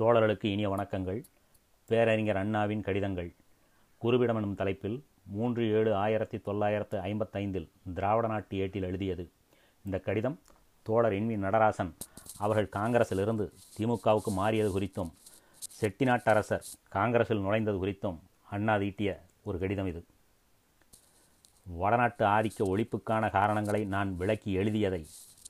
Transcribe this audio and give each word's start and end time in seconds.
தோழர்களுக்கு 0.00 0.44
இனிய 0.44 0.70
வணக்கங்கள். 0.70 1.24
பேரறிஞர் 1.86 2.36
அண்ணாவின் 2.36 2.82
கடிதங்கள். 2.82 3.34
குருவிடம் 4.02 4.36
எனும் 4.36 4.54
தலைப்பில் 4.54 5.04
மூன்று 5.26 5.70
ஏழு 5.70 5.94
ஆயிரத்தி 5.94 6.38
தொள்ளாயிரத்து 6.38 6.98
ஐம்பத்தைந்தில் 6.98 7.68
திராவிட 7.94 8.26
நாட்டு 8.26 8.56
ஏட்டில் 8.56 8.82
எழுதியது. 8.82 9.30
இந்த 9.84 9.98
கடிதம் 9.98 10.40
தோழர் 10.82 11.12
என்வி 11.12 11.38
நடராசன் 11.38 11.92
அவர்கள் 12.38 12.82
காங்கிரஸிலிருந்து 12.82 13.52
திமுகவுக்கு 13.78 14.26
மாறியது 14.26 14.80
குறித்தும் 14.80 15.10
செட்டிநாட்டரசர் 15.80 16.62
காங்கிரஸில் 16.88 17.40
நுழைந்தது 17.40 17.84
குறித்தும் 17.84 18.18
அண்ணா 18.50 18.76
தீட்டிய 18.76 19.20
ஒரு 19.44 19.58
கடிதம் 19.58 19.86
இது. 19.86 20.04
வடநாட்டு 21.64 22.24
ஆதிக்க 22.24 22.62
ஒழிப்புக்கான 22.64 23.30
காரணங்களை 23.30 23.84
நான் 23.84 24.16
விளக்கி 24.16 24.52
எழுதியதை 24.52 25.06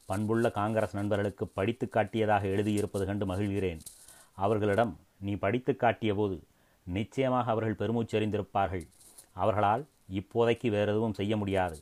பண்புள்ள 0.06 0.50
காங்கிரஸ் 0.50 0.94
நண்பர்களுக்கு 0.94 1.46
படித்து 1.46 1.88
காட்டியதாக 1.92 2.46
எழுதியிருப்பது 2.54 3.04
கண்டு 3.04 3.26
மகிழ்கிறேன். 3.26 3.80
அவர்களிடம் 4.36 4.92
நீ 5.20 5.34
படித்து 5.34 5.72
காட்டியபோது 5.72 6.36
நிச்சயமாக 6.84 7.50
அவர்கள் 7.50 7.80
பெருமூச்சறிந்திருப்பார்கள். 7.80 8.84
அவர்களால் 9.32 9.86
இப்போதைக்கு 10.12 10.68
வேறு 10.68 10.90
எதுவும் 10.92 11.14
செய்ய 11.14 11.36
முடியாது. 11.36 11.78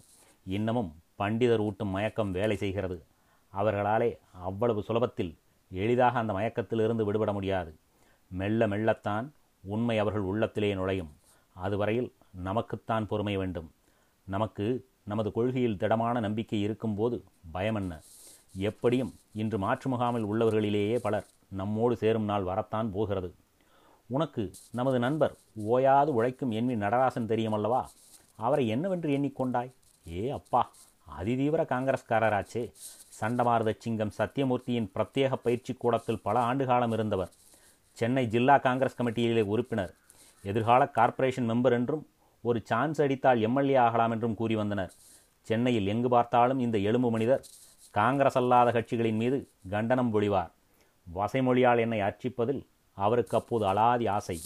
இன்னமும் 0.46 0.92
பண்டிதர் 1.18 1.58
ஊட்டும் 1.58 1.88
மயக்கம் 1.88 2.30
வேலை 2.30 2.56
செய்கிறது. 2.56 3.02
அவர்களாலே 3.56 4.18
அவ்வளவு 4.32 4.80
சுலபத்தில் 4.88 5.32
எளிதாக 5.72 6.18
அந்த 6.18 6.32
மயக்கத்திலிருந்து 6.32 7.04
விடுபட 7.04 7.32
முடியாது. 7.32 7.74
மெல்ல 8.28 8.68
மெல்லத்தான் 8.68 9.28
உண்மை 9.64 9.98
அவர்கள் 9.98 10.22
உள்ளத்திலே 10.22 10.74
நுழையும். 10.74 11.12
அதுவரையில் 11.52 12.12
நமக்குத்தான் 12.30 13.06
பொறுமை 13.06 13.36
வேண்டும். 13.36 13.70
நமக்கு 14.24 14.66
நமது 15.04 15.32
கொள்கையில் 15.32 15.76
திடமான 15.76 16.20
நம்பிக்கை 16.20 16.60
இருக்கும்போது 16.60 17.24
பயமென்ன? 17.54 18.00
எப்படியும் 18.56 19.14
இன்று 19.32 19.58
மாற்று 19.58 19.90
முகாமில் 19.90 20.26
உள்ளவர்களிலேயே 20.26 20.96
பலர் 20.96 21.26
நம்மோடு 21.54 21.96
சேரும் 21.96 22.24
நாள் 22.24 22.42
வரத்தான் 22.42 22.92
போகிறது. 22.92 23.30
உனக்கு 24.08 24.42
நமது 24.72 24.98
நண்பர் 24.98 25.34
ஓயாது 25.66 26.10
உழைக்கும் 26.14 26.52
என்வி 26.52 26.76
நடராசன் 26.76 27.30
தெரியுமல்லவா? 27.32 27.82
அவரை 28.36 28.64
என்னவென்று 28.68 29.10
எண்ணிக்கொண்டாய்? 29.18 29.70
ஏ 30.06 30.24
அப்பா 30.30 30.62
அதிதீவிர 31.06 31.62
காங்கிரஸ்காரராச்சே. 31.72 32.62
சண்டமாரத 33.20 33.72
சிங்கம் 33.78 34.12
சத்தியமூர்த்தியின் 34.18 34.90
பிரத்யேக 34.94 35.32
பயிற்சி 35.42 35.72
கூடத்தில் 35.74 36.22
பல 36.22 36.36
ஆண்டு 36.40 36.66
காலம் 36.66 36.92
இருந்தவர். 36.92 37.32
சென்னை 37.98 38.24
ஜில்லா 38.26 38.56
காங்கிரஸ் 38.58 38.98
கமிட்டியிலே 39.00 39.42
உறுப்பினர். 39.52 39.92
எதிர்கால 40.44 40.82
கார்ப்பரேஷன் 40.98 41.50
மெம்பர் 41.50 41.76
என்றும் 41.78 42.04
ஒரு 42.44 42.60
சான்ஸ் 42.64 43.00
அடித்தால் 43.02 43.40
எம்எல்ஏ 43.40 43.76
ஆகலாம் 43.86 44.10
என்றும் 44.10 44.34
கூறி 44.34 44.56
வந்தனர். 44.56 44.92
சென்னையில் 45.48 45.86
எங்கு 45.86 46.08
பார்த்தாலும் 46.08 46.60
இந்த 46.66 46.76
எலும்பு 46.88 47.10
மனிதர் 47.10 47.44
காங்கிரஸ் 47.90 48.38
அல்லாத 48.40 48.68
கட்சிகளின் 48.76 49.20
மீது 49.22 49.38
கண்டனம் 49.70 50.12
பொழிவார். 50.14 50.52
வசைமொழியால் 51.14 51.78
என்னை 51.78 52.00
அர்ச்சிப்பதில் 52.00 52.62
அவருக்கு 52.92 53.36
அப்போது 53.36 53.64
அலாதி 53.66 54.08
ஆசை. 54.08 54.40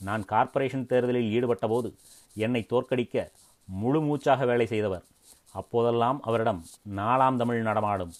நான் 0.00 0.24
கார்ப்பரேஷன் 0.24 0.86
தேர்தலில் 0.86 1.30
ஈடுபட்டபோது 1.36 1.88
என்னை 2.34 2.66
தோற்கடிக்க 2.72 3.26
முழு 3.64 4.00
மூச்சாக 4.02 4.44
வேலை 4.44 4.66
செய்தவர். 4.66 5.04
அப்போதெல்லாம் 5.52 6.18
அவரிடம் 6.22 6.64
நாலாம் 6.96 7.36
தமிழ் 7.36 7.62
நடமாடும். 7.62 8.12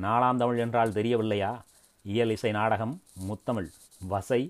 நாலாம் 0.00 0.36
தமிழ் 0.36 0.58
என்றால் 0.58 0.92
தெரியவில்லையா? 0.92 1.64
இயல் 2.02 2.30
இசை 2.30 2.50
நாடகம் 2.50 3.02
முத்தமிழ் 3.28 3.70
வசை 4.08 4.40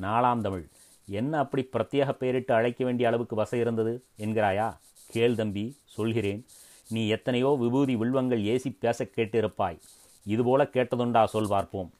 நாலாம் 0.00 0.40
தமிழ். 0.40 0.68
என்ன 1.08 1.38
அப்படி 1.38 1.68
பிரத்யேக 1.72 2.10
பெயரிட்டு 2.12 2.54
அழைக்க 2.54 2.84
வேண்டிய 2.84 3.08
அளவுக்கு 3.08 3.36
வசை 3.36 3.58
இருந்தது 3.60 4.04
என்கிறாயா? 4.18 4.68
கேள் 5.08 5.34
தம்பி 5.34 5.76
சொல்கிறேன். 5.84 6.46
நீ 6.88 7.08
எத்தனையோ 7.08 7.56
விபூதி 7.60 7.96
வில்வங்கள் 7.96 8.42
ஏசி 8.42 8.76
பேச 8.78 9.04
கேட்டிருப்பாய். 9.04 9.80
இதுபோல 10.26 10.62
கேட்டதுண்டா 10.62 11.24
சொல் 11.24 11.48
பார்ப்போம். 11.48 11.90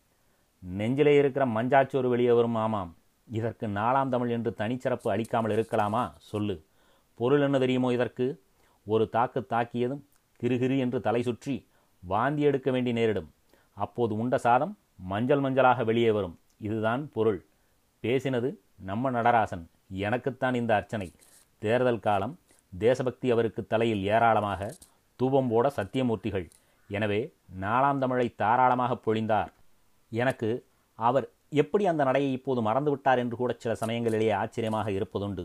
நெஞ்சிலே 0.62 1.16
இருக்கிற 1.18 1.46
மஞ்சாச்சோறு 1.46 2.08
வெளியே 2.08 2.32
வரும் 2.32 2.54
ஆமாம். 2.54 2.96
இதற்கு 3.28 3.66
நாலாம் 3.66 4.08
தமிழ் 4.08 4.28
என்று 4.28 4.54
தனிச்சிறப்பு 4.58 5.10
அளிக்காமல் 5.10 5.54
இருக்கலாமா? 5.56 6.12
சொல்லு. 6.16 6.64
பொருள் 7.14 7.40
என்ன 7.40 7.58
தெரியுமோ 7.58 7.92
இதற்கு? 7.92 8.42
ஒரு 8.86 9.08
தாக்கு 9.08 9.40
தாக்கியதும் 9.50 10.02
கிருகிரு 10.40 10.78
என்று 10.78 11.00
தலை 11.00 11.22
சுற்றி 11.22 11.66
வாந்தி 12.02 12.42
எடுக்க 12.42 12.70
வேண்டி 12.70 12.92
நேரிடும். 12.92 13.30
அப்போது 13.74 14.18
உண்ட 14.18 14.38
சாதம் 14.38 14.78
மஞ்சள் 14.96 15.40
மஞ்சளாக 15.40 15.84
வெளியே 15.84 16.10
வரும். 16.10 16.38
இதுதான் 16.58 17.10
பொருள். 17.12 17.44
பேசினது 18.02 18.56
நம்ம 18.76 19.10
நடராசன். 19.10 19.64
எனக்குத்தான் 19.88 20.54
இந்த 20.54 20.74
அர்ச்சனை. 20.74 21.12
தேர்தல் 21.58 22.00
காலம் 22.00 22.38
தேசபக்தி 22.78 23.30
அவருக்கு 23.30 23.66
தலையில் 23.66 24.04
ஏராளமாக 24.04 24.70
தூபம் 25.16 25.48
போட 25.48 25.72
சத்தியமூர்த்திகள். 25.76 26.46
எனவே 26.88 27.32
நாலாம் 27.60 27.98
தமிழை 27.98 28.34
தாராளமாக 28.34 28.98
பொழிந்தார். 29.06 29.50
எனக்கு 30.12 30.48
அவர் 30.98 31.26
எப்படி 31.62 31.84
அந்த 31.90 32.02
நடையை 32.08 32.30
இப்போது 32.38 32.60
மறந்துவிட்டார் 32.68 33.20
என்று 33.22 33.36
கூட 33.36 33.52
சில 33.62 33.72
சமயங்களிலேயே 33.82 34.32
ஆச்சரியமாக 34.40 34.90
இருப்பதுண்டு. 34.90 35.44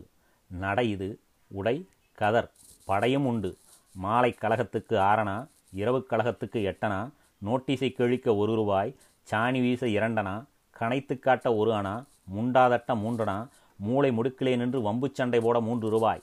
நடை 0.52 0.86
இது 0.96 1.10
உடை 1.52 1.76
கதர் 2.22 2.50
படையும் 2.90 3.26
உண்டு. 3.32 3.52
மாலை 3.96 4.32
கழகத்துக்கு 4.44 4.96
ஆறனா 5.10 5.38
இரவு 5.82 6.00
கழகத்துக்கு 6.12 6.60
எட்டனா 6.72 7.00
நோட்டீஸை 7.42 7.90
கிழிக்க 7.98 8.36
ஒரு 8.42 8.54
ரூபாய் 8.60 8.96
சாணி 9.28 9.60
வீச 9.66 9.86
இரண்டனா 9.98 10.36
கனைத்து 10.80 11.16
காட்ட 11.20 11.48
ஒரு 11.56 11.72
அணா 11.72 11.96
முண்டாதட்ட 12.36 12.92
மூன்றனா 13.04 13.38
மூளை 13.80 14.10
முடுக்கிலே 14.18 14.54
நின்று 14.62 14.80
வம்பு 14.82 15.08
சண்டை 15.14 15.40
போட 15.46 15.58
மூன்று 15.68 15.88
ரூபாய். 15.90 16.22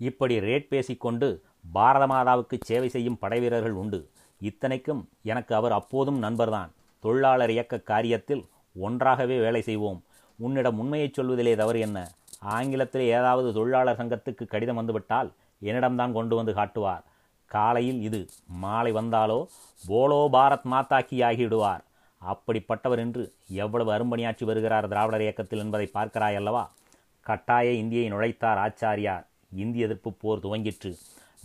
இப்படி 0.00 0.34
ரேட் 0.46 0.70
பேசிக்கொண்டு 0.74 1.28
பாரத 1.72 2.04
மாதாவுக்கு 2.12 2.56
சேவை 2.68 2.88
செய்யும் 2.88 3.18
படைவீரர்கள் 3.18 3.76
உண்டு. 3.82 4.00
இத்தனைக்கும் 4.40 5.02
எனக்கு 5.32 5.52
அவர் 5.54 5.72
அப்போதும் 5.72 6.18
நண்பர்தான். 6.18 6.70
தொழிலாளர் 7.04 7.52
இயக்க 7.54 7.76
காரியத்தில் 7.90 8.42
ஒன்றாகவே 8.86 9.36
வேலை 9.44 9.62
செய்வோம். 9.68 10.00
உன்னிடம் 10.38 10.78
உண்மையைச் 10.82 11.16
சொல்வதிலே 11.18 11.54
தவறு 11.60 11.80
என்ன? 11.86 11.98
ஆங்கிலத்தில் 12.56 13.04
ஏதாவது 13.16 13.48
தொழிலாளர் 13.56 13.98
சங்கத்துக்கு 14.00 14.44
கடிதம் 14.52 14.78
வந்துவிட்டால் 14.80 15.30
என்னிடம்தான் 15.62 16.16
கொண்டு 16.18 16.34
வந்து 16.38 16.52
காட்டுவார். 16.58 17.04
காலையில் 17.50 18.00
இது 18.08 18.20
மாலை 18.62 18.92
வந்தாலோ 18.92 19.40
போலோ 19.82 20.20
பாரத் 20.32 20.68
மாத்தாக்கி 20.72 21.16
ஆகிவிடுவார் 21.28 21.82
அப்படிப்பட்டவர் 22.22 23.00
என்று 23.04 23.22
எவ்வளவு 23.62 23.90
அரும்பணியாற்றி 23.94 24.44
வருகிறார் 24.50 24.88
திராவிடர் 24.92 25.24
இயக்கத்தில் 25.26 25.62
என்பதை 25.64 25.86
பார்க்கிறாய் 25.94 26.38
அல்லவா? 26.40 26.64
கட்டாய 27.26 27.72
இந்தியை 27.80 28.06
நுழைத்தார் 28.12 28.60
ஆச்சாரியார். 28.64 29.24
இந்திய 29.62 29.86
எதிர்ப்பு 29.86 30.10
போர் 30.22 30.44
துவங்கிற்று. 30.44 30.92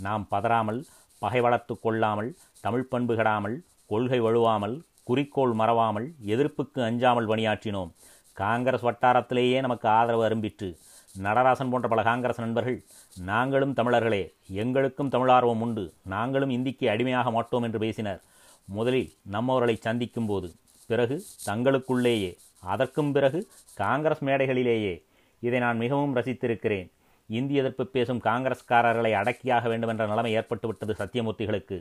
நாம் 0.05 0.25
பதறாமல் 0.31 0.79
பகை 1.21 1.41
வளர்த்து 1.45 1.73
கொள்ளாமல் 1.79 2.29
தமிழ் 2.65 2.89
பண்பு 2.91 3.13
கெடாமல் 3.15 3.55
கொள்கை 3.91 4.19
வழுவாமல் 4.19 4.75
குறிக்கோள் 5.07 5.53
மறவாமல் 5.59 6.07
எதிர்ப்புக்கு 6.33 6.79
அஞ்சாமல் 6.87 7.29
பணியாற்றினோம். 7.31 7.91
காங்கிரஸ் 8.37 8.85
வட்டாரத்திலேயே 8.87 9.57
நமக்கு 9.65 9.87
ஆதரவு 9.97 10.23
அரும்பிற்று. 10.27 10.69
நடராசன் 11.25 11.71
போன்ற 11.71 11.87
பல 11.91 12.01
காங்கிரஸ் 12.07 12.41
நண்பர்கள் 12.43 12.79
நாங்களும் 13.31 13.73
தமிழர்களே 13.73 14.23
எங்களுக்கும் 14.61 15.11
தமிழார்வம் 15.13 15.61
உண்டு. 15.65 15.85
நாங்களும் 16.15 16.51
இந்திக்கு 16.57 16.85
அடிமையாக 16.93 17.31
மாட்டோம் 17.35 17.65
என்று 17.67 17.79
பேசினர். 17.85 18.21
முதலில் 18.77 19.09
நம்மவர்களை 19.35 19.75
சந்திக்கும் 19.85 20.29
போது 20.31 20.49
பிறகு 20.89 21.15
தங்களுக்குள்ளேயே 21.45 22.31
அதற்கும் 22.73 23.11
பிறகு 23.15 23.39
காங்கிரஸ் 23.83 24.23
மேடைகளிலேயே. 24.27 24.95
இதை 25.43 25.59
நான் 25.65 25.81
மிகவும் 25.83 26.15
ரசித்திருக்கிறேன். 26.15 26.87
இந்திய 27.29 27.61
எதிர்ப்பு 27.61 27.85
பேசும் 27.95 28.21
காங்கிரஸ்காரர்களை 28.27 29.11
அடக்கியாக 29.21 29.63
வேண்டும் 29.71 29.91
என்ற 29.93 30.03
நிலைமை 30.11 30.31
ஏற்பட்டுவிட்டது 30.37 30.93
சத்தியமூர்த்திகளுக்கு. 31.01 31.79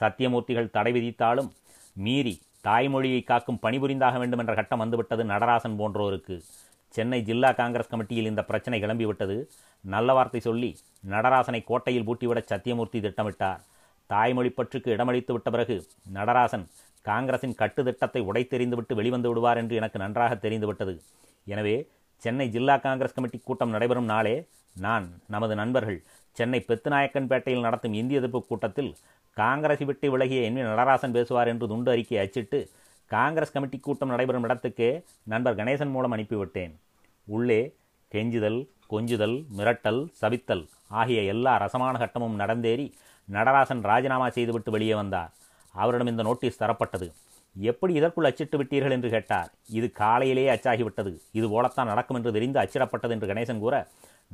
சத்தியமூர்த்திகள் 0.00 0.74
தடை 0.76 0.92
விதித்தாலும் 0.98 1.50
மீறி 1.96 2.34
தாய்மொழியை 2.64 3.20
காக்கும் 3.30 3.60
பணிபுரிந்தாக 3.64 4.18
வேண்டும் 4.22 4.42
என்ற 4.42 4.54
கட்டம் 4.58 4.82
வந்துவிட்டது 4.82 5.22
நடராசன் 5.32 5.78
போன்றோருக்கு. 5.80 6.36
சென்னை 6.94 7.18
ஜில்லா 7.28 7.50
காங்கிரஸ் 7.60 7.90
கமிட்டியில் 7.92 8.30
இந்த 8.30 8.42
பிரச்சனை 8.50 8.78
கிளம்பிவிட்டது. 8.82 9.36
நல்ல 9.94 10.12
வார்த்தை 10.16 10.40
சொல்லி 10.48 10.70
நடராசனை 11.12 11.60
கோட்டையில் 11.70 12.06
பூட்டிவிட 12.08 12.40
சத்தியமூர்த்தி 12.52 13.00
திட்டமிட்டார். 13.06 13.60
தாய்மொழி 14.10 14.50
பற்றுக்கு 14.50 14.88
இடமளித்து 14.96 15.32
விட்ட 15.34 15.48
பிறகு 15.54 15.76
நடராசன் 16.16 16.66
காங்கிரசின் 17.06 17.58
கட்டு 17.60 17.82
திட்டத்தை 17.88 18.20
உடைத்தெறிந்துவிட்டு 18.30 18.94
வெளிவந்து 19.00 19.28
விடுவார் 19.30 19.60
என்று 19.62 19.74
எனக்கு 19.80 19.98
நன்றாக 20.04 20.32
தெரிந்துவிட்டது. 20.44 20.94
எனவே 21.46 21.76
சென்னை 22.22 22.46
ஜில்லா 22.54 22.74
காங்கிரஸ் 22.86 23.16
கமிட்டி 23.16 23.38
கூட்டம் 23.40 23.74
நடைபெறும் 23.74 24.10
நாளே 24.12 24.34
நான் 24.76 25.06
நமது 25.34 25.54
நண்பர்கள் 25.60 26.00
சென்னை 26.36 26.60
பெத்துநாயக்கன்பேட்டையில் 26.68 27.66
நடத்தும் 27.66 27.96
இந்திய 28.00 28.20
எதிர்ப்பு 28.20 28.40
கூட்டத்தில் 28.50 28.92
காங்கிரஸை 29.36 29.86
விட்டு 29.86 30.06
விலகிய 30.10 30.42
என் 30.48 30.60
நடராசன் 30.70 31.16
பேசுவார் 31.16 31.50
என்று 31.52 31.66
துண்டு 31.68 31.90
அறிக்கை 31.90 32.18
அச்சிட்டு 32.18 32.58
காங்கிரஸ் 33.10 33.52
கமிட்டி 33.52 33.78
கூட்டம் 33.78 34.12
நடைபெறும் 34.12 34.46
இடத்துக்கே 34.46 34.90
நண்பர் 35.22 35.56
கணேசன் 35.56 35.94
மூலம் 35.94 36.12
அனுப்பிவிட்டேன். 36.16 36.72
உள்ளே 37.28 37.60
கெஞ்சுதல் 38.12 38.60
கொஞ்சுதல் 38.92 39.36
மிரட்டல் 39.58 40.00
சபித்தல் 40.20 40.64
ஆகிய 41.00 41.20
எல்லா 41.32 41.52
ரசமான 41.56 41.98
கட்டமும் 41.98 42.38
நடந்தேறி 42.38 42.86
நடராசன் 43.28 43.82
ராஜினாமா 43.90 44.28
செய்துவிட்டு 44.36 44.70
வெளியே 44.70 44.94
வந்தார். 44.94 45.32
அவரிடம் 45.74 46.10
இந்த 46.12 46.22
நோட்டீஸ் 46.28 46.62
தரப்பட்டது. 46.62 47.08
எப்படி 47.56 47.92
இதற்குள் 47.98 48.28
அச்சிட்டு 48.28 48.56
விட்டீர்கள்? 48.58 48.94
என்று 48.96 49.08
கேட்டார். 49.10 49.50
இது 49.78 49.86
காலையிலேயே 50.02 50.50
அச்சாகிவிட்டது. 50.54 51.12
இது 51.38 51.46
போலத்தான் 51.48 51.90
நடக்கும் 51.92 52.16
என்று 52.16 52.32
தெரிந்து 52.32 52.58
அச்சிடப்பட்டது 52.62 53.14
என்று 53.16 53.30
கணேசன் 53.32 53.62
கூற 53.64 53.76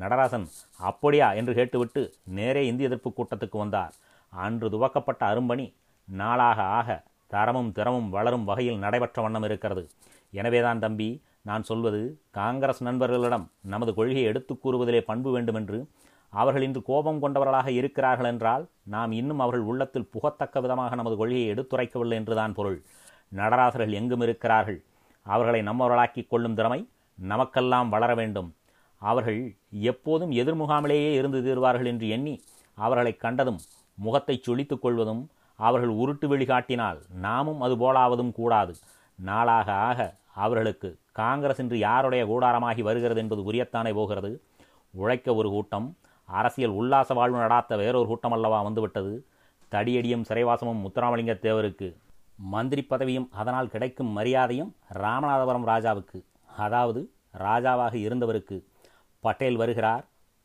நடராசன் 0.00 0.46
அப்படியா? 0.78 1.32
என்று 1.32 1.54
கேட்டுவிட்டு 1.54 2.14
நேரே 2.24 2.66
இந்திய 2.66 2.88
எதிர்ப்பு 2.88 3.14
கூட்டத்துக்கு 3.16 3.58
வந்தார். 3.58 3.94
அன்று 4.28 4.68
துவக்கப்பட்ட 4.68 5.26
அரும்பணி 5.26 5.74
நாளாக 6.04 6.62
ஆக 6.62 7.02
தரமும் 7.26 7.72
திறமும் 7.72 8.10
வளரும் 8.10 8.44
வகையில் 8.44 8.78
நடைபெற்ற 8.78 9.22
வண்ணம் 9.22 9.42
இருக்கிறது. 9.42 9.88
எனவேதான் 10.30 10.78
தம்பி 10.78 11.22
நான் 11.42 11.62
சொல்வது 11.62 12.20
காங்கிரஸ் 12.30 12.82
நண்பர்களிடம் 12.82 13.50
நமது 13.60 13.94
கொள்கையை 13.94 14.24
எடுத்துக் 14.24 14.68
கூறுவதிலே 14.68 15.00
பண்பு 15.00 15.30
வேண்டுமென்று. 15.30 15.88
அவர்கள் 16.30 16.62
இன்று 16.62 16.82
கோபம் 16.82 17.20
கொண்டவர்களாக 17.20 17.70
இருக்கிறார்கள் 17.70 18.26
என்றால் 18.26 18.68
நாம் 18.82 19.12
இன்னும் 19.12 19.38
அவர்கள் 19.38 19.64
உள்ளத்தில் 19.64 20.08
புகத்தக்க 20.10 20.60
விதமாக 20.60 20.94
நமது 20.94 21.16
கொள்கையை 21.16 21.54
எடுத்துரைக்கவில்லை 21.54 22.12
என்றுதான் 22.12 22.54
பொருள். 22.54 22.82
நடராசர்கள் 23.34 23.92
எங்கும் 23.92 24.20
இருக்கிறார்கள். 24.20 24.84
அவர்களை 25.22 25.62
நம்மவர்களாக்கிக் 25.62 26.28
கொள்ளும் 26.28 26.54
திறமை 26.54 26.88
நமக்கெல்லாம் 27.14 27.88
வளர 27.88 28.14
வேண்டும். 28.14 28.54
அவர்கள் 29.02 29.40
எப்போதும் 29.90 30.30
எதிர்முகாமிலேயே 30.30 31.10
இருந்து 31.12 31.38
தீர்வார்கள் 31.40 31.90
என்று 31.92 32.08
எண்ணி 32.08 32.34
அவர்களை 32.78 33.12
கண்டதும் 33.16 33.60
முகத்தை 33.98 34.36
சுழித்துக் 34.46 34.82
கொள்வதும் 34.82 35.22
அவர்கள் 35.58 35.92
உருட்டு 36.02 36.26
வெளிகாட்டினால் 36.28 36.98
நாமும் 37.20 37.60
அது 37.60 37.74
போலாவதும் 37.76 38.32
கூடாது. 38.32 38.72
நாளாக 39.18 39.68
ஆக 39.88 40.00
அவர்களுக்கு 40.34 40.88
காங்கிரஸ் 41.12 41.60
இன்று 41.60 41.78
யாருடைய 41.78 42.22
கூடாரமாகி 42.26 42.82
வருகிறது 42.82 43.20
என்பது 43.20 43.42
உரியத்தானே 43.50 43.92
போகிறது. 43.94 44.30
உழைக்க 44.94 45.34
ஒரு 45.34 45.48
கூட்டம் 45.48 45.86
அரசியல் 46.28 46.74
உல்லாச 46.80 47.14
வாழ்வு 47.14 47.38
நடாத்த 47.38 47.76
வேறொரு 47.76 48.06
கூட்டம் 48.06 48.32
அல்லவா 48.32 48.58
வந்துவிட்டது. 48.62 49.12
தடியடியும் 49.72 50.26
சிறைவாசமும் 50.28 50.82
முத்துராமலிங்க 50.84 51.34
தேவருக்கு 51.46 51.88
மந்திரி 52.52 52.82
பதவியும் 52.82 53.28
அதனால் 53.30 53.68
கிடைக்கும் 53.68 54.10
மரியாதையும் 54.16 54.70
ராமநாதபுரம் 55.02 55.68
ராஜாவுக்கு 55.68 56.18
அதாவது 56.56 57.00
ராஜாவாக 57.38 57.94
இருந்தவருக்கு 58.06 58.56
பட்டேல் 59.26 59.60
வருகிறார். 59.62 60.04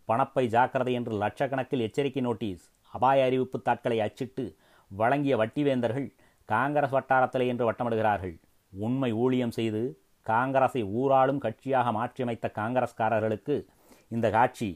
பணப்பை 0.10 0.44
ஜாக்கிரதை 0.54 0.94
என்று 1.00 1.14
லட்சக்கணக்கில் 1.24 1.86
எச்சரிக்கை 1.88 2.22
நோட்டீஸ் 2.28 2.64
அபாய 2.94 3.26
அறிவிப்பு 3.28 3.58
தாட்களை 3.66 3.98
அச்சிட்டு 4.06 4.46
வழங்கிய 4.92 5.34
வட்டிவேந்தர்கள் 5.42 6.08
காங்கிரஸ் 6.50 6.96
வட்டாரத்திலே 6.96 7.46
என்று 7.52 7.66
வட்டமிடுகிறார்கள். 7.72 8.36
உண்மை 8.74 9.12
ஊழியம் 9.24 9.56
செய்து 9.58 9.82
காங்கிரஸை 10.26 10.82
ஊராளும் 11.00 11.44
கட்சியாக 11.46 11.92
மாற்றியமைத்த 11.98 12.48
காங்கிரஸ்காரர்களுக்கு 12.60 13.56
இந்த 14.16 14.28
காட்சி 14.38 14.70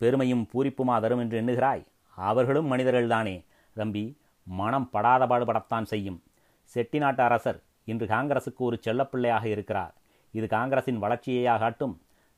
பெருமையும் 0.00 0.44
பூரிப்புமா 0.52 0.96
தரும் 1.04 1.22
என்று 1.24 1.36
எண்ணுகிறாய்? 1.40 1.84
அவர்களும் 2.18 2.70
மனிதர்கள்தானே. 2.72 3.36
தம்பி 3.76 4.04
மனம் 4.46 4.88
படாத 4.94 5.22
பாடுபடத்தான் 5.30 5.88
செய்யும். 5.92 6.18
செட்டிநாட்டு 6.72 7.22
அரசர் 7.28 7.60
இன்று 7.90 8.06
காங்கிரசுக்கு 8.06 8.62
ஒரு 8.68 8.76
செல்லப்பிள்ளையாக 8.86 9.44
இருக்கிறார். 9.54 9.94
இது 10.34 10.46
காங்கிரசின் 10.56 11.02
வளர்ச்சியையாகாட்டும் 11.02 11.94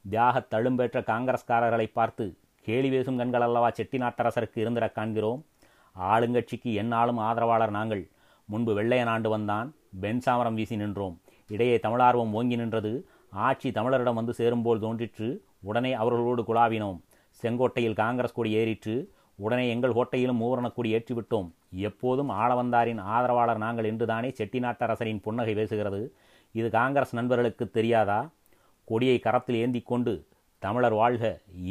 தியாக 0.08 0.40
தழும்பேற்ற 0.40 1.00
காங்கிரஸ்காரர்களை 1.00 1.90
பார்த்து 1.93 2.37
கேலி 2.62 2.90
பேசும் 2.90 3.16
கண்கள் 3.16 3.40
அல்லவா 3.40 3.70
செட்டிநாட்டரசருக்கு 3.70 4.58
இருந்திட 4.58 4.90
காண்கிறோம்? 4.90 5.44
ஆளுங்கட்சிக்கு 6.00 6.75
என்னாலும் 6.75 7.16
ஆதரவாளர் 7.16 7.70
நாங்கள். 7.70 8.08
முன்பு 8.44 8.75
வெள்ளையன் 8.75 9.06
ஆண்டு 9.06 9.28
வந்தான் 9.28 9.75
பென்சாமரம் 10.00 10.55
வீசி 10.55 10.76
நின்றோம். 10.76 11.20
இடையே 11.49 11.76
தமிழார்வம் 11.76 12.32
ஓங்கி 12.32 12.56
நின்றது. 12.56 13.08
ஆட்சி 13.31 13.70
தமிழரிடம் 13.70 14.14
வந்து 14.14 14.34
சேரும்போல் 14.34 14.81
தோன்றிற்று. 14.81 15.44
உடனே 15.62 15.93
அவர்களோடு 15.93 16.43
குழாவினோம். 16.43 17.00
செங்கோட்டையில் 17.43 17.94
காங்கிரஸ் 17.94 18.32
கொடி 18.32 18.56
ஏறிற்று. 18.56 19.08
உடனே 19.34 19.69
எங்கள் 19.69 19.93
கோட்டையிலும் 19.93 20.40
மூவரணக்கூடி 20.40 20.93
ஏற்றிவிட்டோம். 20.99 21.50
எப்போதும் 21.70 22.31
ஆளவந்தாரின் 22.31 23.00
ஆதரவாளர் 23.00 23.58
நாங்கள் 23.58 23.84
என்றுதானே 23.84 24.28
செட்டிநாட்டரசரின் 24.28 25.20
புன்னகை 25.20 25.55
பேசுகிறது. 25.55 26.08
இது 26.52 26.70
காங்கிரஸ் 26.70 27.14
நண்பர்களுக்கு 27.14 27.70
தெரியாதா? 27.70 28.31
கொடியை 28.88 29.19
கரத்தில் 29.19 29.58
ஏந்தி 29.62 29.81
கொண்டு 29.81 30.12
தமிழர் 30.62 30.96
வாழ்க 31.00 31.25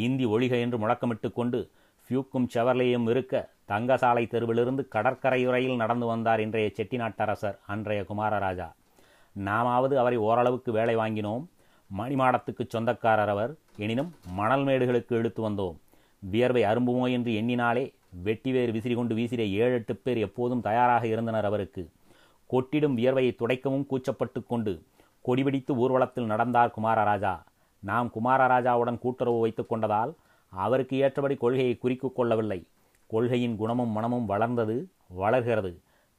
இந்தி 0.06 0.26
ஒழிக 0.26 0.54
என்று 0.64 0.78
முழக்கமிட்டு 0.78 1.30
கொண்டு 1.34 1.60
ஃபியூக்கும் 2.08 2.48
செவர்லேயும் 2.54 3.08
இருக்க 3.10 3.34
தங்கசாலை 3.72 4.24
தெருவிலிருந்து 4.34 4.84
கடற்கரையுறையில் 4.96 5.82
நடந்து 5.82 6.06
வந்தார் 6.06 6.42
இன்றைய 6.42 6.68
செட்டிநாட்டரசர் 6.78 7.58
அன்றைய 7.68 8.02
குமாரராஜா. 8.10 8.68
நாமாவது 9.36 9.96
அவரை 10.02 10.18
ஓரளவுக்கு 10.28 10.72
வேலை 10.72 10.96
வாங்கினோம். 10.96 11.44
மணிமாடத்துக்கு 11.90 12.64
சொந்தக்காரர் 12.68 13.30
அவர். 13.30 13.52
எனினும் 13.78 14.12
மணல் 14.40 14.66
மேடுகளுக்கு 14.66 15.14
இழுத்து 15.20 15.42
வந்தோம். 15.50 15.78
வியர்வை 16.32 16.64
அரும்புமோ 16.64 17.06
என்று 17.16 17.32
எண்ணினாலே 17.42 17.84
வெட்டிவேறு 18.26 18.72
விசிறி 18.78 18.96
கொண்டு 18.96 19.16
வீசிற 19.16 19.42
ஏழு 19.62 19.74
எட்டு 19.74 19.96
பேர் 19.96 20.20
எப்போதும் 20.28 20.66
தயாராக 20.68 21.04
இருந்தனர் 21.08 21.50
அவருக்கு. 21.50 21.84
கொட்டிடும் 22.50 22.98
வியர்வையை 23.00 23.34
துடைக்கவும் 23.42 23.88
கூச்சப்பட்டு 23.92 24.42
கொண்டு 24.48 24.74
கொடிபிடித்து 25.28 25.72
ஊர்வலத்தில் 25.76 26.32
நடந்தார் 26.32 26.74
குமாரராஜா. 26.78 27.36
நாம் 27.84 28.10
குமாரராஜாவுடன் 28.16 29.00
கூட்டுறவு 29.04 29.40
வைத்துக் 29.40 29.72
கொண்டதால் 29.72 30.12
அவருக்கு 30.54 30.96
ஏற்றபடி 30.98 31.36
கொள்கையை 31.36 31.74
குறிக்கு 31.84 32.08
கொள்ளவில்லை. 32.14 32.60
கொள்கையின் 33.10 33.56
குணமும் 33.56 33.94
மனமும் 33.98 34.26
வளர்ந்தது 34.26 34.76
வளர்கிறது. 35.22 35.72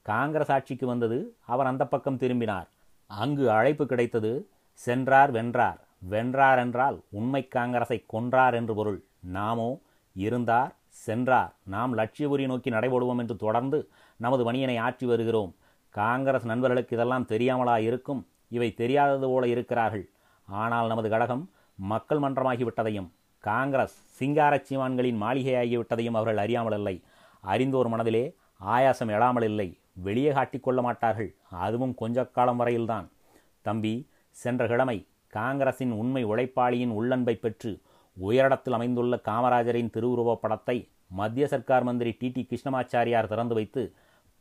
காங்கிரஸ் 0.06 0.52
ஆட்சிக்கு 0.56 0.87
வந்தது 0.87 1.19
அவர் 1.52 1.70
அந்த 1.70 1.84
பக்கம் 1.87 2.20
திரும்பினார். 2.22 2.69
அங்கு 3.10 3.44
அழைப்பு 3.50 3.84
கிடைத்தது 3.87 4.32
சென்றார் 4.81 5.31
வென்றார். 5.31 5.78
வென்றார் 6.12 6.61
என்றால் 6.64 6.96
உண்மை 7.19 7.43
காங்கிரஸை 7.56 7.99
கொன்றார் 8.12 8.54
என்று 8.54 8.75
பொருள். 8.75 9.00
நாமோ 9.37 9.70
இருந்தார் 10.16 10.72
சென்றார். 11.06 11.52
நாம் 11.75 11.93
லட்சியபுரி 11.99 12.44
நோக்கி 12.46 12.70
நடைபோடுவோம் 12.70 13.20
என்று 13.22 13.37
தொடர்ந்து 13.44 13.78
நமது 14.20 14.43
பணியனை 14.49 14.76
ஆற்றி 14.87 15.06
வருகிறோம். 15.12 15.52
காங்கிரஸ் 15.94 16.46
நண்பர்களுக்கு 16.50 16.96
இதெல்லாம் 16.96 17.28
தெரியாமலா 17.28 17.76
இருக்கும் 17.88 18.22
இவை 18.48 18.68
தெரியாதது 18.74 19.26
போல 19.28 19.46
இருக்கிறார்கள். 19.46 20.04
ஆனால் 20.48 20.88
நமது 20.88 21.08
கழகம் 21.08 21.44
மக்கள் 21.78 22.18
மன்றமாகிவிட்டதையும் 22.18 23.08
காங்கிரஸ் 23.44 23.96
சிங்காரச் 24.18 24.66
சீமான்களின் 24.68 25.20
மாளிகையாகிவிட்டதையும் 25.24 26.16
அவர்கள் 26.18 26.40
அறியாமலில்லை 26.44 26.94
அறிந்தோர் 27.40 27.88
மனதிலே 27.88 28.24
ஆயாசம் 28.66 29.12
எழாமல் 29.16 29.42
இல்லை. 29.42 29.68
வெளியே 30.06 30.30
காட்டிக்கொள்ள 30.30 30.80
மாட்டார்கள். 30.82 31.30
அதுவும் 31.50 31.94
கொஞ்ச 31.94 32.24
காலம் 32.24 32.60
வரையில்தான். 32.60 33.06
தம்பி 33.62 33.94
சென்ற 34.36 34.66
கிழமை 34.66 35.06
காங்கிரசின் 35.32 35.92
உண்மை 35.92 36.22
உழைப்பாளியின் 36.24 36.92
உள்ளன்பை 36.92 37.34
பெற்று 37.34 37.70
உயரிடத்தில் 38.16 38.72
அமைந்துள்ள 38.72 39.14
காமராஜரின் 39.24 39.92
திருவுருவப் 39.94 40.42
படத்தை 40.42 40.76
மத்திய 41.08 41.46
சர்க்கார் 41.46 41.82
மந்திரி 41.82 42.16
டி. 42.18 42.28
டி. 42.28 42.42
கிருஷ்ணமாச்சாரியார் 42.50 43.30
திறந்து 43.32 43.54
வைத்து 43.54 43.82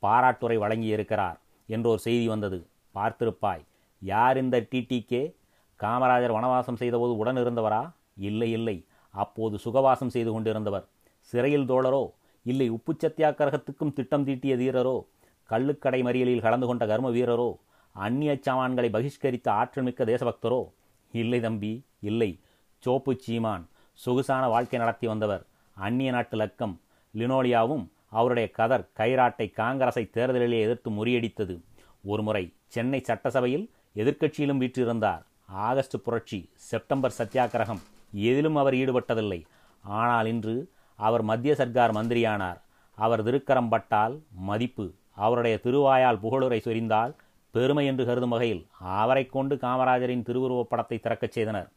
பாராட்டுரை 0.04 0.58
வழங்கியிருக்கிறார் 0.60 1.38
என்றோர் 1.70 2.04
செய்தி 2.06 2.28
வந்தது. 2.28 2.60
பார்த்திருப்பாய். 2.96 3.64
யார் 4.00 4.38
இந்த 4.38 4.66
டிடிகே 4.72 5.36
காமராஜர் 5.80 6.34
வனவாசம் 6.34 6.76
செய்தபோது 6.76 7.18
உடன் 7.18 7.36
இருந்தவரா 7.36 7.92
இல்லை 8.16 8.52
இல்லை. 8.52 8.86
அப்போது 9.10 9.58
சுகவாசம் 9.66 10.08
செய்து 10.08 10.40
கொண்டிருந்தவர். 10.40 10.86
சிறையில் 11.20 11.70
தோழரோ? 11.70 12.12
இல்லை 12.44 12.70
உப்பு 12.70 12.96
சத்தியாகிரகத்துக்கும் 13.00 13.94
திட்டம் 13.94 14.24
தீட்டிய 14.24 14.58
தீரரோ? 14.58 15.06
கள்ளுக்கடை 15.44 16.02
மறியலில் 16.04 16.42
கலந்து 16.42 16.68
கொண்ட 16.68 16.88
கர்ம 16.88 17.10
வீரரோ? 17.10 17.58
அந்நிய 17.92 18.38
சாமான்களை 18.42 18.90
பகிஷ்கரித்த 18.90 19.50
ஆற்றல் 19.50 19.84
மிக்க 19.84 20.06
தேசபக்தரோ? 20.06 20.72
இல்லை 21.12 21.40
தம்பி 21.40 21.86
இல்லை. 22.00 22.40
சோப்பு 22.78 23.16
சீமான் 23.20 23.70
சொகுசான 23.94 24.48
வாழ்க்கை 24.48 24.80
நடத்தி 24.80 25.08
வந்தவர். 25.08 25.46
அந்நிய 25.74 26.12
நாட்டு 26.12 26.38
லக்கம். 26.38 26.78
லினோலியாவும் 27.14 27.88
அவருடைய 28.10 28.52
கதர் 28.52 28.90
கைராட்டை 28.98 29.52
காங்கிரஸை 29.52 30.10
தேர்தலிலே 30.14 30.62
எதிர்த்து 30.62 30.92
முறியடித்தது. 30.92 31.64
ஒருமுறை 32.04 32.54
சென்னை 32.66 33.00
சட்டசபையில் 33.00 33.72
எதிர்க்கட்சியிலும் 34.00 34.62
வீற்றிருந்தார். 34.64 35.24
ஆகஸ்ட் 35.68 35.96
புரட்சி 36.06 36.40
செப்டம்பர் 36.70 37.18
சத்தியாகிரகம் 37.18 37.82
எதிலும் 38.28 38.58
அவர் 38.62 38.74
ஈடுபட்டதில்லை. 38.74 39.40
ஆனால் 39.84 40.28
இன்று 40.34 40.56
அவர் 41.00 41.24
மத்திய 41.30 41.54
சர்க்கார் 41.56 41.96
மந்திரியானார். 41.96 42.60
அவர் 42.98 43.24
திருக்கரம் 43.28 43.70
பட்டால் 43.70 44.16
மதிப்பு 44.50 44.86
அவருடைய 45.26 45.56
திருவாயால் 45.64 46.22
புகழுரை 46.24 46.60
சொரிந்தால் 46.66 47.14
பெருமை 47.54 47.84
என்று 47.86 48.04
கருதும் 48.06 48.34
வகையில் 48.36 48.64
அவரை 49.00 49.24
கொண்டு 49.26 49.56
காமராஜரின் 49.56 50.26
திருவுருவப் 50.28 50.70
படத்தை 50.72 50.98
திறக்கச் 50.98 51.36
செய்தனர். 51.38 51.70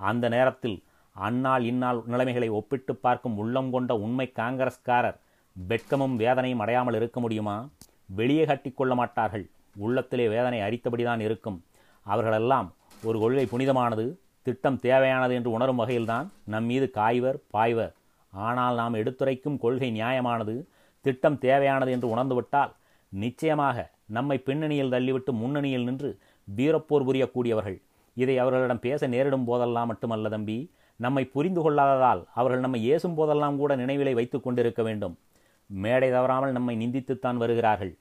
அந்த 0.00 0.24
நேரத்தில் 0.28 0.76
அந்நாள் 1.16 1.64
இந்நாள் 1.64 2.00
நிலைமைகளை 2.12 2.48
ஒப்பிட்டு 2.48 2.92
பார்க்கும் 2.96 3.36
உள்ளம் 3.36 3.70
கொண்ட 3.70 3.92
உண்மை 4.04 4.26
காங்கிரஸ்காரர் 4.36 5.18
வெட்கமும் 5.56 6.16
வேதனையும் 6.16 6.58
அடையாமல் 6.58 6.94
இருக்க 6.94 7.20
முடியுமா? 7.20 7.56
வெளியே 8.20 8.44
கட்டிக்கொள்ள 8.44 8.94
மாட்டார்கள். 8.94 9.46
உள்ளத்திலே 9.84 10.26
வேதனை 10.34 10.58
அரித்தபடிதான் 10.66 11.20
இருக்கும். 11.26 11.58
அவர்களெல்லாம் 12.06 12.68
ஒரு 13.08 13.18
கொள்கை 13.22 13.44
புனிதமானது 13.52 14.06
திட்டம் 14.46 14.78
தேவையானது 14.86 15.32
என்று 15.38 15.50
உணரும் 15.56 15.80
வகையில்தான் 15.80 16.26
நம் 16.52 16.66
மீது 16.70 16.86
காய்வர் 16.98 17.38
பாய்வர். 17.54 17.92
ஆனால் 18.32 18.76
நாம் 18.80 18.98
எடுத்துரைக்கும் 19.00 19.60
கொள்கை 19.64 19.88
நியாயமானது 19.98 20.54
திட்டம் 21.04 21.38
தேவையானது 21.44 21.90
என்று 21.96 22.08
உணர்ந்துவிட்டால் 22.14 22.72
நிச்சயமாக 23.12 23.76
நம்மை 24.16 24.36
பின்னணியில் 24.46 24.92
தள்ளிவிட்டு 24.94 25.32
முன்னணியில் 25.42 25.86
நின்று 25.88 26.10
வீரப்போர் 26.48 27.06
புரியக்கூடியவர்கள். 27.08 27.78
இதை 28.16 28.34
அவர்களிடம் 28.42 28.84
பேச 28.86 29.00
நேரிடும் 29.14 29.46
போதெல்லாம் 29.48 29.88
மட்டுமல்ல 29.90 30.28
தம்பி. 30.34 30.58
நம்மை 31.00 31.22
புரிந்து 31.34 31.60
கொள்ளாததால் 31.62 32.22
அவர்கள் 32.40 32.64
நம்மை 32.64 32.80
ஏசும் 32.92 33.16
போதெல்லாம் 33.18 33.58
கூட 33.60 33.72
நினைவிலை 33.76 34.12
வைத்துக் 34.18 34.44
கொண்டிருக்க 34.44 34.82
வேண்டும். 34.88 35.14
மேடை 35.70 36.08
தவறாமல் 36.16 36.54
நம்மை 36.56 36.74
நிந்தித்துத்தான் 36.82 37.40
வருகிறார்கள். 37.42 37.92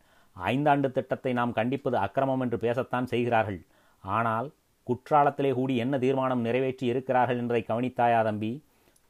ஐந்தாண்டு 0.45 0.91
திட்டத்தை 0.91 1.33
நாம் 1.33 1.53
கண்டிப்பது 1.53 1.97
அக்கிரமம் 1.97 2.39
என்று 2.39 2.57
பேசத்தான் 2.57 3.03
செய்கிறார்கள். 3.03 3.59
ஆனால் 4.03 4.51
குற்றாலத்திலே 4.87 5.53
கூடி 5.53 5.75
என்ன 5.75 5.97
தீர்மானம் 5.97 6.41
நிறைவேற்றி 6.41 6.85
இருக்கிறார்கள் 6.85 7.37
என்பதை 7.37 7.63
கவனித்தாயா 7.63 8.21
தம்பி? 8.23 8.63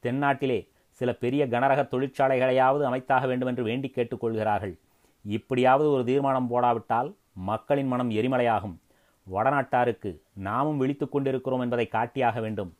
தென்னாட்டிலே 0.03 0.67
சில 0.91 1.13
பெரிய 1.13 1.48
கனரக 1.48 1.81
தொழிற்சாலைகளையாவது 1.84 2.84
அமைத்தாக 2.89 3.27
வேண்டும் 3.27 3.48
என்று 3.48 3.63
வேண்டி 3.63 3.91
கேட்டுக்கொள்கிறார்கள். 3.96 4.75
இப்படியாவது 5.25 5.91
ஒரு 5.91 6.03
தீர்மானம் 6.03 6.50
போடாவிட்டால் 6.51 7.13
மக்களின் 7.34 7.88
மனம் 7.88 8.10
எரிமலையாகும். 8.10 8.75
வடநாட்டாருக்கு 9.27 10.12
நாமும் 10.34 10.77
விழித்து 10.77 11.10
கொண்டிருக்கிறோம் 11.10 11.60
என்பதை 11.60 11.88
காட்டியாக 11.88 12.39
வேண்டும். 12.39 12.74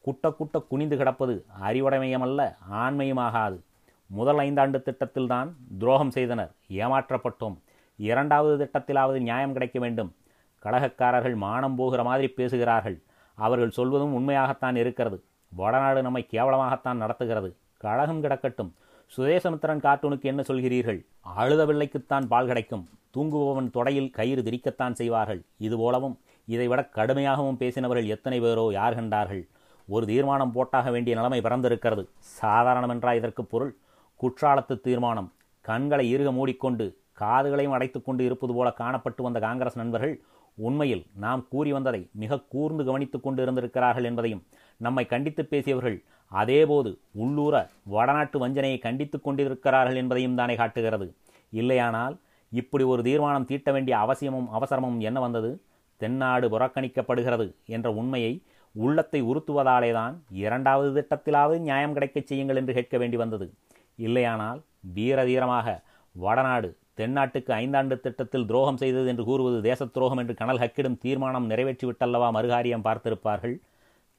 குட்ட 0.00 0.30
குட்ட 0.30 0.58
குனிந்து 0.58 0.96
கிடப்பது 0.96 1.34
அறிவுடைமையமல்ல 1.62 2.40
ஆண்மையுமாகாது. 2.70 3.58
முதல் 4.06 4.36
ஐந்தாண்டு 4.36 4.78
திட்டத்தில்தான் 4.82 5.50
துரோகம் 5.78 6.10
செய்தனர் 6.10 6.52
ஏமாற்றப்பட்டோம். 6.68 7.56
இரண்டாவது 7.96 8.64
திட்டத்திலாவது 8.64 9.18
நியாயம் 9.18 9.52
கிடைக்க 9.52 9.78
வேண்டும். 9.78 10.14
கழகக்காரர்கள் 10.62 11.36
மானம் 11.36 11.74
போகிற 11.74 12.02
மாதிரி 12.02 12.28
பேசுகிறார்கள். 12.28 13.02
அவர்கள் 13.34 13.70
சொல்வதும் 13.70 14.14
உண்மையாகத்தான் 14.14 14.76
இருக்கிறது. 14.76 15.22
வடநாடு 15.48 16.02
நம்மை 16.02 16.26
கேவலமாகத்தான் 16.30 16.96
நடத்துகிறது. 16.96 17.56
கழகம் 17.76 18.22
கிடக்கட்டும். 18.22 18.74
சுதேசமித்திரன் 19.16 19.80
கார்ட்டூனுக்கு 19.80 20.22
என்ன 20.22 20.42
சொல்கிறீர்கள்? 20.42 21.06
அழுத 21.20 21.66
பிள்ளைக்குத்தான் 21.66 22.24
பால் 22.24 22.46
கிடைக்கும். 22.46 22.88
தூங்குபவன் 23.16 23.70
தொடையில் 23.70 24.10
கயிறு 24.10 24.42
திரிக்கத்தான் 24.42 24.92
செய்வார்கள். 24.92 25.44
இதுபோலவும் 25.58 26.18
இதைவிட 26.46 26.88
கடுமையாகவும் 26.94 27.58
பேசினவர்கள் 27.58 28.06
எத்தனை 28.06 28.40
பேரோ 28.40 28.72
யார் 28.72 28.94
கண்டார்கள்? 28.94 29.48
ஒரு 29.88 30.06
தீர்மானம் 30.06 30.52
போட்டாக 30.52 30.90
வேண்டிய 30.90 31.16
நிலைமை 31.16 31.40
பிறந்திருக்கிறது. 31.40 32.08
சாதாரணமென்றா 32.42 33.16
இதற்கு 33.16 33.44
பொருள்? 33.44 33.76
குற்றாலத்து 34.22 34.80
தீர்மானம். 34.80 35.32
கண்களை 35.60 36.10
இறுக 36.10 36.32
மூடிக்கொண்டு 36.32 36.98
காதுகளையும் 37.20 37.72
அடைத்துக் 37.72 38.04
கொண்டு 38.04 38.24
இருப்பது 38.24 38.54
போல 38.54 38.74
காணப்பட்டு 38.78 39.22
வந்த 39.22 39.40
காங்கிரஸ் 39.40 39.76
நண்பர்கள் 39.76 40.20
உண்மையில் 40.54 41.06
நாம் 41.14 41.46
கூறி 41.48 41.72
வந்ததை 41.72 42.08
மிக 42.12 42.40
கூர்ந்து 42.40 42.84
கவனித்துக் 42.84 43.22
கொண்டு 43.22 43.42
இருந்திருக்கிறார்கள் 43.42 44.04
என்பதையும் 44.04 44.42
நம்மை 44.76 45.06
கண்டித்து 45.06 45.44
பேசியவர்கள் 45.44 46.02
அதேபோது 46.26 46.98
உள்ளூர 47.12 47.70
வடநாட்டு 47.84 48.38
வஞ்சனையை 48.38 48.78
கண்டித்துக் 48.78 49.24
கொண்டிருக்கிறார்கள் 49.24 49.96
என்பதையும் 49.96 50.34
தானே 50.34 50.54
காட்டுகிறது. 50.54 51.14
இல்லையானால் 51.50 52.18
இப்படி 52.50 52.84
ஒரு 52.84 53.02
தீர்மானம் 53.02 53.46
தீட்ட 53.46 53.72
வேண்டிய 53.72 53.98
அவசியமும் 53.98 54.48
அவசரமும் 54.52 54.98
என்ன 54.98 55.20
வந்தது? 55.20 55.60
தென்னாடு 55.96 56.48
புறக்கணிக்கப்படுகிறது 56.48 57.54
என்ற 57.66 57.92
உண்மையை 57.92 58.42
உள்ளத்தை 58.72 59.22
உறுத்துவதாலேதான் 59.22 60.14
இரண்டாவது 60.30 61.06
திட்டத்திலாவது 61.06 61.58
நியாயம் 61.58 61.92
கிடைக்கச் 61.92 62.26
செய்யுங்கள் 62.26 62.56
என்று 62.56 62.74
கேட்க 62.74 62.98
வேண்டி 62.98 63.16
வந்தது. 63.16 63.54
இல்லையானால் 63.96 64.62
வீர 64.80 65.24
தீரமாக 65.24 65.80
வடநாடு 66.12 66.76
தென்னாட்டுக்கு 66.98 67.52
ஐந்தாண்டு 67.62 67.96
திட்டத்தில் 68.04 68.46
துரோகம் 68.50 68.80
செய்தது 68.82 69.06
என்று 69.12 69.24
கூறுவது 69.28 69.58
தேச 69.68 69.86
துரோகம் 69.94 70.20
என்று 70.22 70.34
கனல் 70.40 70.60
ஹக்கிடும் 70.62 70.98
தீர்மானம் 71.04 71.48
நிறைவேற்றிவிட்டல்லவா 71.50 72.28
மறுகாரியம் 72.36 72.84
பார்த்திருப்பார்கள்? 72.86 73.56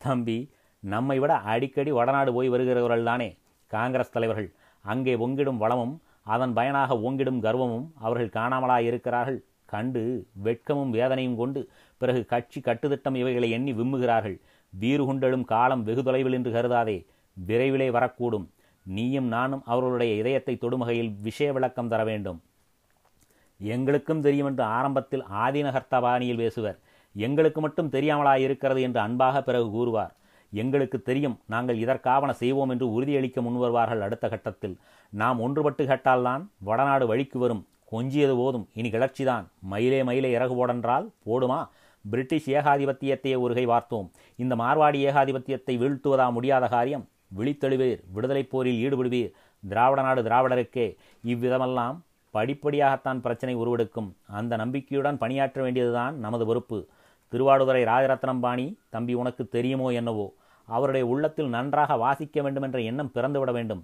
தம்பி 0.02 0.38
நம்மை 0.84 1.18
விட 1.24 1.34
அடிக்கடி 1.52 1.92
வடநாடு 1.98 2.32
போய் 2.38 2.52
வருகிறவர்கள் 2.54 3.08
தானே 3.10 3.30
காங்கிரஸ் 3.72 4.14
தலைவர்கள். 4.16 4.50
அங்கே 4.86 5.14
ஒங்கிடும் 5.26 5.62
வளமும் 5.64 5.94
அதன் 6.34 6.54
பயனாக 6.58 6.98
ஓங்கிடும் 7.06 7.40
கர்வமும் 7.46 7.88
அவர்கள் 8.06 8.36
காணாமலாயிருக்கிறார்கள். 8.38 9.40
கண்டு 9.74 10.02
வெட்கமும் 10.46 10.92
வேதனையும் 10.98 11.38
கொண்டு 11.42 11.62
பிறகு 12.02 12.22
கட்சி 12.34 12.60
கட்டுத்திட்டம் 12.60 13.18
இவைகளை 13.22 13.48
எண்ணி 13.58 13.74
விம்முகிறார்கள். 13.74 14.38
வீறு 14.74 15.04
கொண்டெழும் 15.08 15.46
காலம் 15.54 15.86
வெகு 15.88 16.04
தொலைவில் 16.04 16.38
என்று 16.38 16.52
கருதாதே 16.56 16.98
விரைவிலே 17.38 17.88
வரக்கூடும். 17.98 18.48
நீயும் 18.86 19.30
நானும் 19.36 19.64
அவர்களுடைய 19.72 20.12
இதயத்தை 20.22 20.56
தொடுமகையில் 20.64 21.12
விஷய 21.28 21.50
விளக்கம் 21.58 21.92
தர 21.94 22.02
வேண்டும். 22.10 22.40
எங்களுக்கும் 23.58 24.22
தெரியும் 24.22 24.48
என்று 24.48 24.64
ஆரம்பத்தில் 24.64 25.24
ஆதிநகர்த்த 25.24 26.02
பாணியில் 26.02 26.38
பேசுவர். 26.38 26.78
எங்களுக்கு 27.16 27.62
மட்டும் 27.62 27.90
தெரியாமலா 27.90 28.38
இருக்கிறது 28.38 28.82
என்று 28.82 29.00
அன்பாக 29.00 29.42
பிறகு 29.42 29.70
கூறுவார். 29.70 30.14
எங்களுக்கு 30.52 31.02
தெரியும் 31.02 31.40
நாங்கள் 31.46 31.78
இதற்காவன 31.78 32.30
செய்வோம் 32.30 32.70
என்று 32.70 33.02
உறுதியளிக்க 33.02 33.42
முன்வருவார்கள் 33.42 34.00
அடுத்த 34.00 34.30
கட்டத்தில். 34.30 34.78
நாம் 35.10 35.42
ஒன்றுபட்டு 35.42 35.84
கேட்டால்தான் 35.84 36.48
வடநாடு 36.58 37.08
வழிக்கு 37.08 37.40
வரும். 37.40 37.68
கொஞ்சியது 37.92 38.36
போதும். 38.36 38.68
இனி 38.74 38.90
கிளர்ச்சிதான். 38.90 39.46
மயிலே 39.62 40.04
மயிலே 40.04 40.32
இறகு 40.32 40.56
போடென்றால் 40.56 41.10
போடுமா? 41.26 41.68
பிரிட்டிஷ் 42.10 42.50
ஏகாதிபத்தியத்தையே 42.50 43.40
ஒருகை 43.40 43.66
பார்த்தோம் 43.66 44.12
இந்த 44.36 44.56
மார்வாடி 44.56 45.00
ஏகாதிபத்தியத்தை 45.06 45.78
வீழ்த்துவதா 45.78 46.32
முடியாத 46.32 46.68
காரியம்? 46.68 47.08
விழித்தெழுவீர். 47.38 48.00
விடுதலைப் 48.12 48.50
போரில் 48.50 48.82
ஈடுபடுவீர். 48.82 49.32
திராவிட 49.68 50.02
நாடு 50.02 50.24
திராவிடருக்கே. 50.24 50.96
இவ்விதமெல்லாம் 51.26 51.98
படிப்படியாகத்தான் 52.36 53.20
பிரச்சனை 53.20 53.54
உருவெடுக்கும். 53.56 54.10
அந்த 54.40 54.54
நம்பிக்கையுடன் 54.56 55.18
பணியாற்ற 55.18 55.60
வேண்டியதுதான் 55.62 56.16
நமது 56.26 56.46
பொறுப்பு 56.46 56.78
திருவாடுதுறை 57.32 57.84
ராஜரத்னம் 57.92 58.40
பாணி 58.40 58.66
தம்பி 58.90 59.14
உனக்கு 59.14 59.44
தெரியுமோ 59.48 59.88
என்னவோ? 60.00 60.28
அவருடைய 60.68 61.06
உள்ளத்தில் 61.08 61.50
நன்றாக 61.50 61.96
வாசிக்க 61.98 62.42
வேண்டும் 62.42 62.64
என்ற 62.64 62.80
எண்ணம் 62.82 63.12
பிறந்துவிட 63.14 63.52
வேண்டும். 63.52 63.84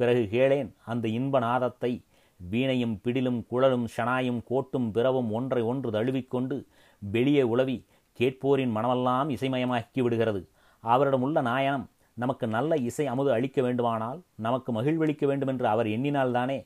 பிறகு 0.00 0.22
கேளேன் 0.32 0.70
அந்த 0.84 1.06
இன்ப 1.18 1.38
நாதத்தை 1.38 1.92
வீணையும் 2.40 2.94
பிடிலும் 3.02 3.40
குழலும் 3.46 3.86
ஷனாயும் 3.96 4.40
கோட்டும் 4.50 4.88
பிறவும் 4.90 5.28
ஒன்றை 5.30 5.62
ஒன்று 5.62 5.90
தழுவிக்கொண்டு 5.90 6.56
வெளியே 7.02 7.42
உளவி 7.42 7.76
கேட்போரின் 8.18 8.72
மனமெல்லாம் 8.76 9.28
இசைமயமாக்கி 9.30 10.00
விடுகிறது. 10.02 10.40
அவரிடம் 10.84 11.22
உள்ள 11.22 11.42
நாயனம் 11.42 11.86
நமக்கு 12.16 12.46
நல்ல 12.46 12.72
இசை 12.88 13.06
அமுது 13.06 13.30
அளிக்க 13.32 13.58
வேண்டுமானால் 13.62 14.18
நமக்கு 14.36 14.70
மகிழ்வளிக்க 14.72 15.26
வேண்டுமென்று 15.26 15.66
அவர் 15.66 15.86
எண்ணினால்தானே 15.86 16.58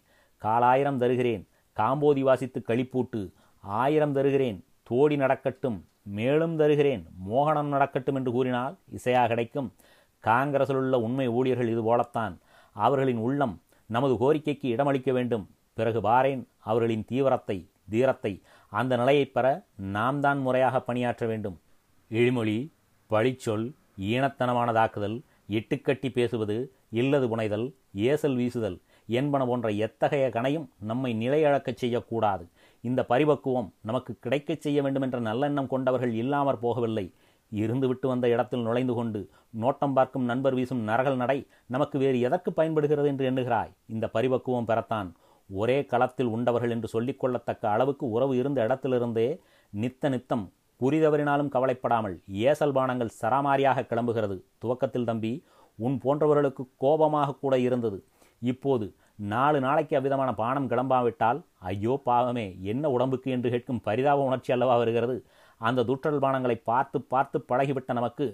காலாயிரம் 0.44 0.96
தருகிறேன். 0.96 1.48
காம்போதி 1.76 2.20
வாசித்து 2.20 2.62
களிப்பூட்டு 2.68 3.32
ஆயிரம் 3.60 4.12
தருகிறேன். 4.12 4.64
தோடி 4.90 5.16
நடக்கட்டும் 5.16 5.84
மேலும் 6.02 6.56
தருகிறேன். 6.56 7.06
மோகனம் 7.30 7.68
நடக்கட்டும் 7.68 8.14
என்று 8.14 8.32
கூறினால் 8.32 8.76
இசையா 8.96 9.26
கிடைக்கும். 9.26 9.72
காங்கிரஸில் 10.20 10.76
உள்ள 10.76 10.98
உண்மை 10.98 11.28
ஊழியர்கள் 11.28 11.68
இது 11.68 11.82
போலத்தான். 11.82 12.38
அவர்களின் 12.72 13.16
உள்ளம் 13.16 13.60
நமது 13.86 14.14
கோரிக்கைக்கு 14.14 14.76
இடமளிக்க 14.76 15.12
வேண்டும். 15.12 15.48
பிறகு 15.74 16.00
பாரேன் 16.00 16.46
அவர்களின் 16.58 17.04
தீவிரத்தை 17.04 17.68
தீரத்தை. 17.90 18.42
அந்த 18.70 18.96
நிலையைப் 18.96 19.34
பெற 19.34 19.64
நாம் 19.76 20.20
தான் 20.20 20.38
முறையாக 20.38 20.80
பணியாற்ற 20.80 21.26
வேண்டும். 21.26 21.60
இழிமொழி 22.08 22.72
பழிச்சொல் 23.10 23.72
ஈனத்தனமானதாக்குதல் 24.00 25.22
எட்டுக்கட்டி 25.48 26.10
பேசுவது 26.10 26.72
இல்லது 26.90 27.28
புனைதல் 27.28 27.74
ஏசல் 27.94 28.36
வீசுதல். 28.36 28.80
என்பன 29.06 29.46
போன்ற 29.46 29.70
எத்தகைய 29.86 30.28
கணையும் 30.28 30.66
நம்மை 30.90 31.10
நிலையழக்கச் 31.14 31.80
செய்யக்கூடாது. 31.82 32.44
இந்த 32.80 33.02
பரிபக்குவம் 33.08 33.68
நமக்கு 33.82 34.14
கிடைக்கச் 34.20 34.64
செய்ய 34.64 34.82
வேண்டுமென்ற 34.82 35.20
நல்லெண்ணம் 35.20 35.70
கொண்டவர்கள் 35.75 36.14
இல்லாமற் 36.14 36.62
போகவில்லை. 36.62 37.06
இருந்துவிட்டு 37.52 38.06
வந்த 38.06 38.28
இடத்தில் 38.28 38.60
நுழைந்து 38.60 38.94
கொண்டு 38.94 39.20
நோட்டம் 39.62 39.92
பார்க்கும் 39.92 40.25
நண்பர் 40.25 40.54
வீசும் 40.54 40.82
நரகல் 40.88 41.16
நடை 41.16 41.46
நமக்கு 41.66 41.98
வேறு 41.98 42.20
எதற்கு 42.20 42.52
பயன்படுகிறது 42.52 43.08
என்று 43.08 43.25
எண்ணுகிறாய்? 43.30 43.72
இந்த 43.86 44.06
பரிபக்குவம் 44.14 44.68
பெறத்தான் 44.70 45.10
ஒரே 45.50 45.84
களத்தில் 45.84 46.26
உண்டவர்கள் 46.26 46.70
என்று 46.70 46.88
சொல்லிக்கொள்ளத்தக்க 46.92 47.64
அளவுக்கு 47.66 48.10
உறவு 48.10 48.36
இருந்த 48.36 48.66
இடத்திலிருந்தே 48.66 49.28
நித்த 49.72 50.08
நித்தம் 50.08 50.52
குறிதவறினாலும் 50.80 51.48
கவலைப்படாமல் 51.48 52.16
ஏசல் 52.26 52.72
பானங்கள் 52.72 53.16
சராமாரியாக 53.20 53.86
கிளம்புகிறது. 53.90 54.36
துவக்கத்தில் 54.58 55.04
தம்பி 55.04 55.44
உன் 55.78 55.96
போன்றவர்களுக்கு 56.04 56.62
கோபமாக 56.76 57.36
கூட 57.40 57.58
இருந்தது. 57.58 57.98
இப்போது 58.42 58.86
நாலு 59.30 59.58
நாளைக்கு 59.60 59.94
அவ்விதமான 59.96 60.30
பானம் 60.34 60.68
கிளம்பாவிட்டால் 60.68 61.38
ஐயோ 61.70 61.94
பாவமே 62.04 62.46
என்ன 62.62 62.90
உடம்புக்கு 62.90 63.28
என்று 63.30 63.48
கேட்கும் 63.50 63.80
பரிதாப 63.80 64.24
உணர்ச்சி 64.28 64.50
அல்லவா 64.52 64.74
வருகிறது? 64.76 65.16
அந்த 65.60 65.84
துற்றல் 65.84 66.22
பானங்களை 66.24 66.56
பார்த்து 66.64 66.98
பார்த்து 67.02 67.36
பழகிவிட்ட 67.50 67.92
நமக்கு 67.92 68.26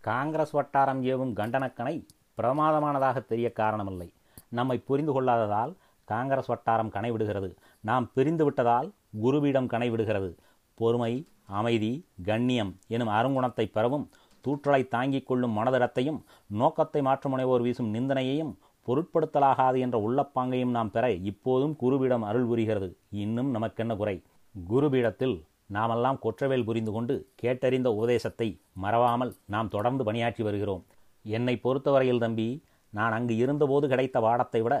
காங்கிரஸ் 0.00 0.54
வட்டாரம் 0.58 1.02
ஏவும் 1.04 1.34
கண்டனக்கணை 1.40 1.94
பிரமாதமானதாக 2.38 3.18
தெரிய 3.26 3.48
காரணமில்லை. 3.52 4.08
நம்மை 4.50 4.76
புரிந்து 4.88 5.12
கொள்ளாததால் 5.12 5.72
காங்கிரஸ் 6.08 6.50
வட்டாரம் 6.52 6.94
கனைவிடுகிறது 6.94 7.50
நாம் 7.84 8.06
பிரிந்து 8.14 8.44
விட்டதால் 8.44 8.88
குருவிடம் 9.22 9.70
கனைவிடுகிறது 9.74 10.30
பொறுமை 10.78 11.12
அமைதி 11.60 11.92
கண்ணியம் 12.22 12.72
எனும் 12.86 13.12
அருங்குணத்தை 13.18 13.66
பெறவும் 13.66 14.06
தூற்றலை 14.44 14.88
தாங்கிக் 14.88 15.26
கொள்ளும் 15.26 15.56
மனதிடத்தையும் 15.58 16.20
நோக்கத்தை 16.50 17.00
மாற்ற 17.02 17.28
முனைவோர் 17.28 17.64
வீசும் 17.66 17.90
நிந்தனையையும் 17.94 18.52
பொருட்படுத்தலாகாது 18.86 19.78
என்ற 19.78 19.96
உள்ளப்பாங்கையும் 20.06 20.74
நாம் 20.76 20.90
பெற 20.90 21.04
இப்போதும் 21.30 21.74
குருபீடம் 21.80 22.24
அருள் 22.28 22.44
புரிகிறது. 22.44 22.88
இன்னும் 23.10 23.50
நமக்கென்ன 23.50 23.96
குறை? 23.96 24.16
குருபீடத்தில் 24.54 25.36
நாமெல்லாம் 25.66 26.18
குற்றவேல் 26.22 26.64
புரிந்து 26.64 26.92
கொண்டு 26.92 27.14
கேட்டறிந்த 27.42 27.86
உபதேசத்தை 27.86 28.48
மறவாமல் 28.74 29.32
நாம் 29.46 29.68
தொடர்ந்து 29.68 30.04
பணியாற்றி 30.04 30.42
வருகிறோம். 30.44 30.82
என்னை 31.24 31.54
பொறுத்தவரையில் 31.56 32.18
தம்பி 32.18 32.48
நான் 32.92 33.12
அங்கு 33.12 33.36
இருந்தபோது 33.36 33.88
கிடைத்த 33.88 34.20
பாடத்தை 34.20 34.60
விட 34.60 34.74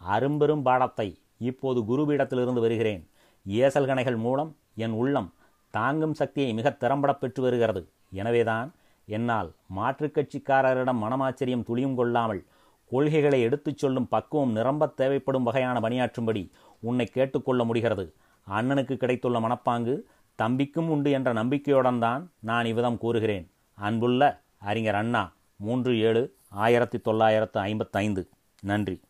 அரும்பெரும் 0.00 0.62
பாடத்தை 0.62 1.08
இப்போது 1.38 1.80
குருபீடத்திலிருந்து 1.80 2.60
வருகிறேன். 2.60 3.02
ஏசல்கணைகள் 3.46 4.16
மூலம் 4.16 4.56
என் 4.74 4.92
உள்ளம் 4.92 5.28
தாங்கும் 5.74 6.14
சக்தியை 6.14 6.52
மிக 6.52 6.70
திறம்பட 6.70 7.12
பெற்று 7.14 7.42
வருகிறது. 7.42 7.82
எனவேதான் 8.10 8.68
என்னால் 9.08 9.50
மாற்றுக் 9.66 10.16
கட்சிக்காரரிடம் 10.16 11.02
மனமாச்சரியம் 11.04 11.66
துளியும் 11.68 11.94
கொள்ளாமல் 11.94 12.40
கொள்கைகளை 12.88 13.40
எடுத்துச் 13.40 13.78
சொல்லும் 13.78 14.08
பக்குவம் 14.08 14.52
நிரம்ப 14.52 14.86
தேவைப்படும் 14.86 15.42
வகையான 15.42 15.80
பணியாற்றும்படி 15.80 16.50
உன்னை 16.80 17.06
கேட்டுக்கொள்ள 17.06 17.64
முடிகிறது. 17.64 18.12
அண்ணனுக்கு 18.50 18.96
கிடைத்துள்ள 18.96 19.40
மனப்பாங்கு 19.40 20.00
தம்பிக்கும் 20.42 20.88
உண்டு 20.88 21.10
என்ற 21.10 21.32
நம்பிக்கையுடன் 21.32 21.98
தான் 21.98 22.30
நான் 22.40 22.64
இவ்விதம் 22.64 22.98
கூறுகிறேன். 22.98 23.50
அன்புள்ள 23.74 24.40
அறிஞர் 24.58 24.94
அண்ணா 24.94 25.32
மூன்று 25.56 26.00
ஏழு 26.00 26.34
ஆயிரத்தி 26.48 26.98
தொள்ளாயிரத்து 26.98 27.60
ஐம்பத்தைந்து. 27.60 28.28
நன்றி. 28.60 29.00